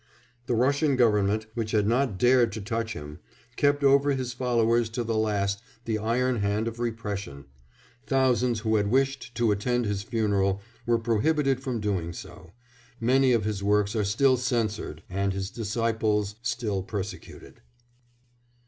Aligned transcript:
The 0.47 0.55
Russian 0.55 0.95
Government, 0.95 1.45
which 1.53 1.73
had 1.73 1.85
not 1.85 2.17
dared 2.17 2.51
to 2.53 2.59
touch 2.61 2.93
him, 2.93 3.19
kept 3.55 3.83
over 3.83 4.13
his 4.13 4.33
followers 4.33 4.89
to 4.89 5.03
the 5.03 5.13
last 5.15 5.61
the 5.85 5.99
iron 5.99 6.37
hand 6.39 6.67
of 6.67 6.79
repression; 6.79 7.45
thousands 8.07 8.61
who 8.61 8.77
had 8.77 8.87
wished 8.89 9.35
to 9.35 9.51
attend 9.51 9.85
his 9.85 10.01
funeral 10.01 10.59
were 10.87 10.97
prohibited 10.97 11.61
from 11.61 11.79
doing 11.79 12.13
so; 12.13 12.49
many 12.99 13.31
of 13.31 13.45
his 13.45 13.61
works 13.61 13.95
are 13.95 14.03
still 14.03 14.37
censored, 14.37 15.03
and 15.07 15.33
his 15.33 15.51
disciples 15.51 16.33
still 16.41 16.81
persecuted. 16.81 17.61